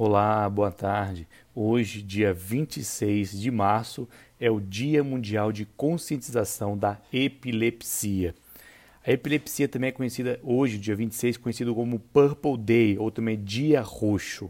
[0.00, 1.26] Olá, boa tarde.
[1.52, 4.08] Hoje, dia 26 de março,
[4.38, 8.32] é o Dia Mundial de Conscientização da Epilepsia.
[9.04, 13.80] A epilepsia também é conhecida hoje, dia 26, conhecido como Purple Day ou também Dia
[13.80, 14.48] Roxo.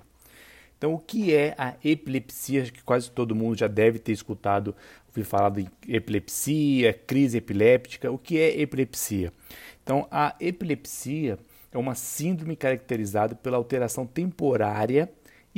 [0.76, 2.64] Então, o que é a epilepsia?
[2.64, 4.76] Que quase todo mundo já deve ter escutado
[5.06, 8.12] ouvir falar de epilepsia, crise epiléptica.
[8.12, 9.32] O que é epilepsia?
[9.82, 11.38] Então, a epilepsia
[11.72, 15.10] é uma síndrome caracterizada pela alteração temporária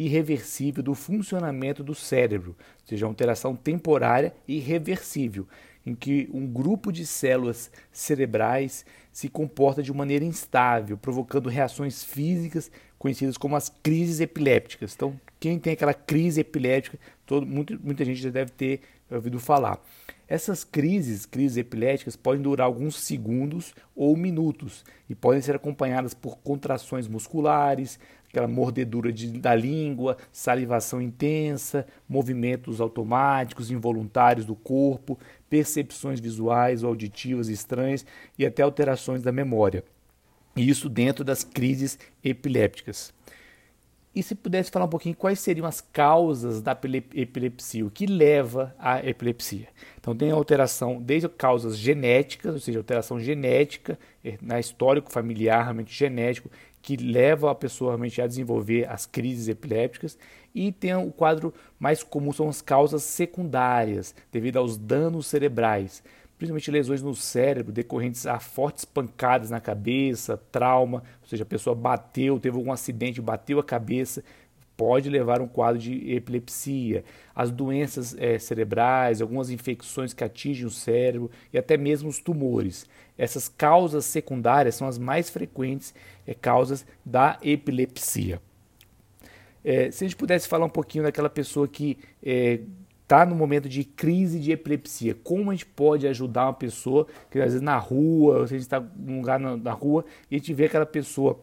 [0.07, 5.47] irreversível do funcionamento do cérebro, ou seja, uma alteração temporária e irreversível,
[5.85, 12.71] em que um grupo de células cerebrais se comporta de maneira instável, provocando reações físicas
[12.99, 14.95] conhecidas como as crises epilépticas.
[14.95, 19.83] Então, quem tem aquela crise epiléptica, todo, muito, muita gente já deve ter ouvido falar.
[20.29, 26.39] Essas crises, crises epiléticas, podem durar alguns segundos ou minutos e podem ser acompanhadas por
[26.39, 27.99] contrações musculares,
[28.31, 35.19] aquela mordedura de, da língua, salivação intensa, movimentos automáticos, involuntários do corpo,
[35.49, 38.07] percepções visuais ou auditivas estranhas
[38.39, 39.85] e até alterações da memória.
[40.57, 43.13] Isso dentro das crises epilépticas.
[44.13, 46.77] E se pudesse falar um pouquinho quais seriam as causas da
[47.15, 49.69] epilepsia, o que leva à epilepsia?
[50.01, 55.97] Então tem alteração desde causas genéticas, ou seja, alteração genética eh, na histórico familiar, realmente
[55.97, 56.51] genético,
[56.83, 60.19] que leva a pessoa realmente a desenvolver as crises epilépticas
[60.55, 66.03] e tem o quadro mais comum são as causas secundárias, devido aos danos cerebrais
[66.41, 71.77] principalmente lesões no cérebro decorrentes a fortes pancadas na cabeça, trauma, ou seja, a pessoa
[71.77, 74.25] bateu, teve algum acidente, bateu a cabeça,
[74.81, 77.05] pode levar a um quadro de epilepsia.
[77.35, 82.87] As doenças é, cerebrais, algumas infecções que atingem o cérebro e até mesmo os tumores.
[83.19, 85.95] Essas causas secundárias são as mais frequentes
[86.27, 88.41] é, causas da epilepsia.
[89.63, 91.99] É, se a gente pudesse falar um pouquinho daquela pessoa que
[93.03, 95.15] está no momento de crise de epilepsia.
[95.23, 98.63] Como a gente pode ajudar uma pessoa que às vezes na rua, se a gente
[98.63, 101.39] está num lugar na, na, rua e a gente vê aquela pessoa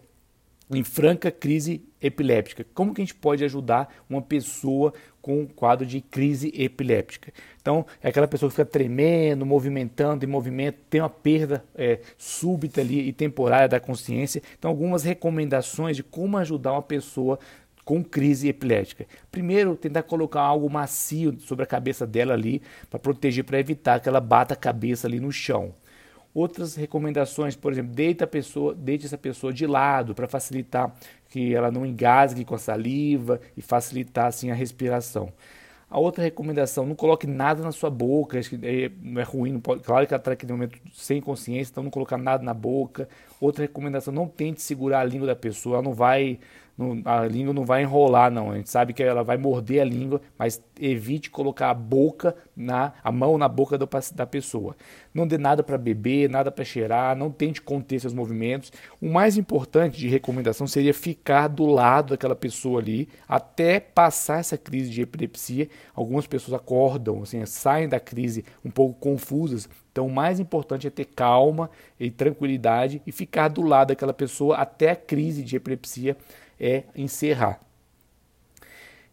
[0.70, 2.66] em franca crise epiléptica.
[2.74, 7.32] Como que a gente pode ajudar uma pessoa com um quadro de crise epiléptica?
[7.62, 12.82] Então, é aquela pessoa que fica tremendo, movimentando, em movimento, tem uma perda é, súbita
[12.82, 14.42] ali e temporária da consciência.
[14.58, 17.40] Então, algumas recomendações de como ajudar uma pessoa
[17.88, 19.06] com crise epilética.
[19.32, 24.10] Primeiro, tentar colocar algo macio sobre a cabeça dela ali para proteger, para evitar que
[24.10, 25.74] ela bata a cabeça ali no chão.
[26.38, 30.96] Outras recomendações, por exemplo, deita a pessoa, deite essa pessoa de lado para facilitar
[31.30, 35.34] que ela não engasgue com a saliva e facilitar assim a respiração.
[35.90, 39.54] A outra recomendação, não coloque nada na sua boca, acho que é, não é ruim,
[39.54, 42.54] não pode, claro que ela está naquele momento sem consciência, então não colocar nada na
[42.54, 43.10] boca.
[43.42, 46.38] Outra recomendação, não tente segurar a língua da pessoa, ela não vai,
[46.78, 49.86] não, a língua não vai enrolar não, a gente sabe que ela vai morder a
[49.86, 54.76] língua, mas evite colocar a boca, na, a mão na boca do, da pessoa.
[55.12, 58.72] Não dê nada para beber, nada para cheirar, não tente conter seus movimentos.
[59.02, 64.58] O mais importante de recomendação seria ficar do lado daquela pessoa ali até passar essa
[64.58, 69.68] crise de epilepsia algumas pessoas acordam, assim, saem da crise um pouco confusas.
[69.92, 74.58] Então, o mais importante é ter calma e tranquilidade e ficar do lado daquela pessoa
[74.58, 76.16] até a crise de epilepsia
[76.60, 77.60] é, encerrar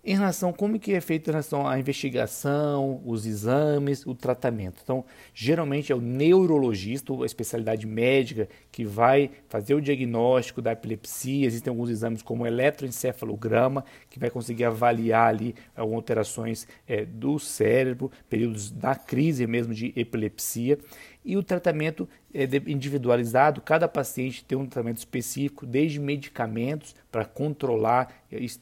[0.05, 4.81] em relação como que é feito em relação à investigação, os exames, o tratamento.
[4.85, 11.47] Então, geralmente é o neurologista, a especialidade médica, que vai fazer o diagnóstico da epilepsia.
[11.47, 18.71] Existem alguns exames como eletroencefalograma, que vai conseguir avaliar ali alterações é, do cérebro, períodos
[18.71, 20.79] da crise mesmo de epilepsia.
[21.25, 22.07] E o tratamento
[22.67, 28.13] individualizado, cada paciente tem um tratamento específico, desde medicamentos para controlar,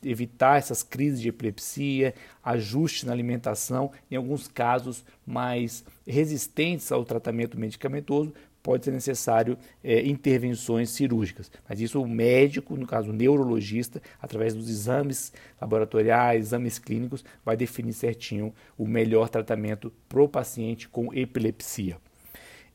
[0.04, 7.58] evitar essas crises de epilepsia, ajuste na alimentação, em alguns casos mais resistentes ao tratamento
[7.58, 11.50] medicamentoso, pode ser necessário é, intervenções cirúrgicas.
[11.68, 17.56] Mas isso o médico, no caso o neurologista, através dos exames laboratoriais, exames clínicos, vai
[17.56, 21.96] definir certinho o melhor tratamento para o paciente com epilepsia.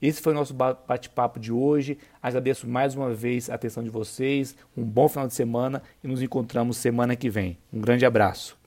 [0.02, 1.98] Esse foi o nosso bate-papo de hoje.
[2.22, 4.56] Agradeço mais uma vez a atenção de vocês.
[4.76, 7.58] Um bom final de semana e nos encontramos semana que vem.
[7.74, 8.58] Um grande abraço.